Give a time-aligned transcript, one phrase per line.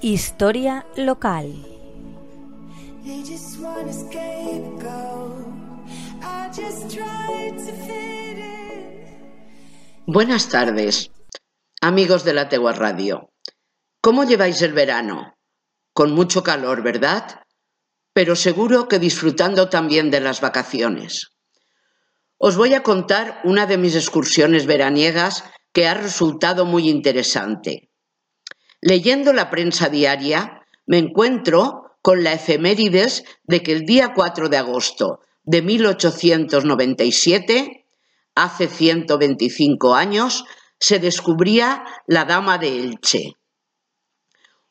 [0.00, 1.52] Historia local.
[10.06, 11.10] Buenas tardes,
[11.80, 13.32] amigos de la Tegua Radio.
[14.00, 15.34] ¿Cómo lleváis el verano?
[15.92, 17.40] Con mucho calor, ¿verdad?
[18.12, 21.32] Pero seguro que disfrutando también de las vacaciones.
[22.38, 25.42] Os voy a contar una de mis excursiones veraniegas
[25.72, 27.87] que ha resultado muy interesante.
[28.80, 34.56] Leyendo la prensa diaria, me encuentro con la efemérides de que el día 4 de
[34.56, 37.86] agosto de 1897,
[38.34, 40.44] hace 125 años,
[40.78, 43.34] se descubría la Dama de Elche.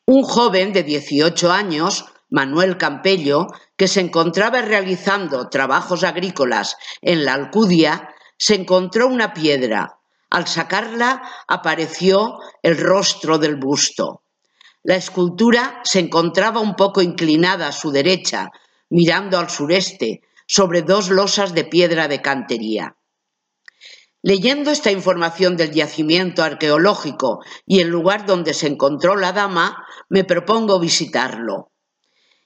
[0.06, 7.34] Un joven de 18 años, Manuel Campello, que se encontraba realizando trabajos agrícolas en la
[7.34, 9.97] Alcudia, se encontró una piedra
[10.30, 14.22] al sacarla apareció el rostro del busto.
[14.82, 18.50] La escultura se encontraba un poco inclinada a su derecha,
[18.90, 22.96] mirando al sureste, sobre dos losas de piedra de cantería.
[24.22, 30.24] Leyendo esta información del yacimiento arqueológico y el lugar donde se encontró la dama, me
[30.24, 31.70] propongo visitarlo.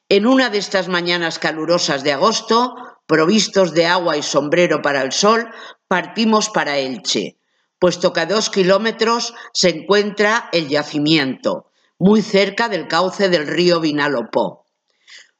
[0.08, 2.74] En una de estas mañanas calurosas de agosto,
[3.06, 5.48] provistos de agua y sombrero para el sol,
[5.89, 7.39] partimos para Elche,
[7.83, 13.80] puesto que a dos kilómetros se encuentra el yacimiento, muy cerca del cauce del río
[13.80, 14.66] Vinalopó.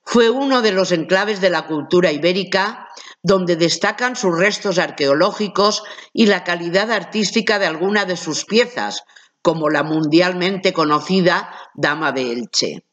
[0.03, 2.89] Fue uno de los enclaves de la cultura ibérica
[3.23, 9.05] donde destacan sus restos arqueológicos y la calidad artística de alguna de sus piezas,
[9.41, 12.84] como la mundialmente conocida Dama de Elche.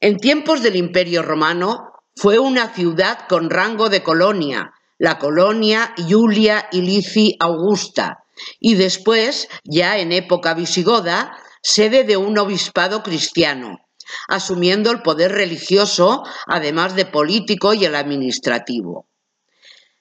[0.00, 6.70] En tiempos del Imperio Romano fue una ciudad con rango de colonia, la colonia Iulia
[6.72, 8.23] Ilici Augusta,
[8.60, 13.78] y después, ya en época visigoda, sede de un obispado cristiano,
[14.28, 19.08] asumiendo el poder religioso, además de político y el administrativo.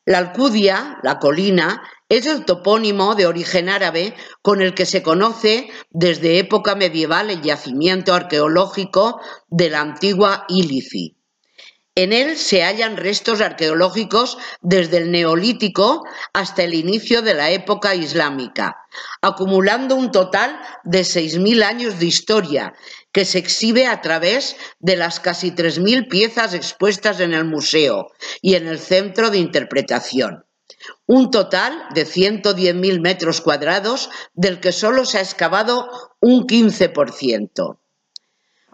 [0.05, 5.69] La Alcudia, la colina, es el topónimo de origen árabe con el que se conoce
[5.89, 11.22] desde época medieval el yacimiento arqueológico de la antigua Ilici.
[11.95, 17.93] En él se hallan restos arqueológicos desde el Neolítico hasta el inicio de la época
[17.93, 18.77] islámica,
[19.21, 22.73] acumulando un total de 6.000 años de historia,
[23.11, 28.07] que se exhibe a través de las casi 3.000 piezas expuestas en el museo
[28.41, 30.45] y en el centro de interpretación.
[31.05, 37.77] Un total de 110.000 metros cuadrados, del que solo se ha excavado un 15%.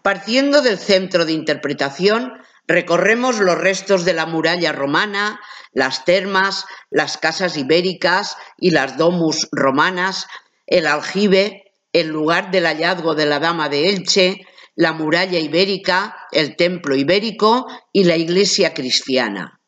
[0.01, 2.31] Partiendo del centro de interpretación,
[2.69, 5.41] Recorremos los restos de la muralla romana,
[5.73, 10.27] las termas, las casas ibéricas y las domus romanas,
[10.67, 16.55] el aljibe, el lugar del hallazgo de la Dama de Elche, la muralla ibérica, el
[16.55, 19.59] templo ibérico y la iglesia cristiana.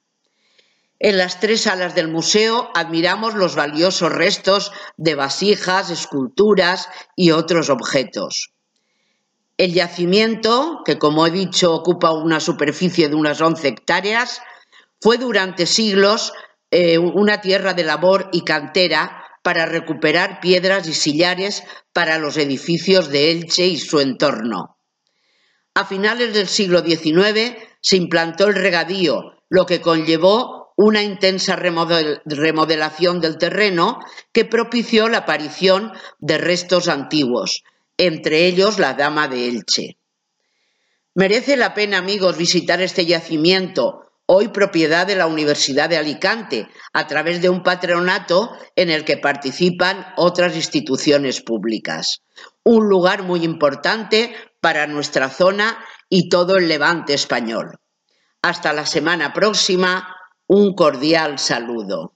[0.99, 7.71] En las tres salas del museo admiramos los valiosos restos de vasijas, esculturas y otros
[7.71, 8.53] objetos.
[9.61, 14.41] El yacimiento, que como he dicho ocupa una superficie de unas 11 hectáreas,
[14.99, 16.33] fue durante siglos
[16.71, 21.61] eh, una tierra de labor y cantera para recuperar piedras y sillares
[21.93, 24.79] para los edificios de Elche y su entorno.
[25.75, 33.21] A finales del siglo XIX se implantó el regadío, lo que conllevó una intensa remodelación
[33.21, 33.99] del terreno
[34.33, 37.63] que propició la aparición de restos antiguos,
[37.97, 39.97] entre ellos la Dama de Elche.
[41.13, 47.05] Merece la pena, amigos, visitar este yacimiento, hoy propiedad de la Universidad de Alicante, a
[47.07, 52.21] través de un patronato en el que participan otras instituciones públicas.
[52.63, 57.77] Un lugar muy importante para nuestra zona y todo el levante español.
[58.41, 60.15] Hasta la semana próxima,
[60.47, 62.15] un cordial saludo.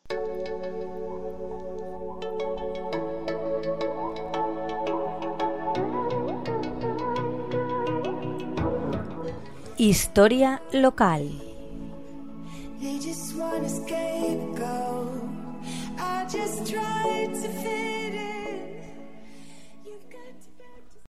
[9.78, 11.30] Historia local.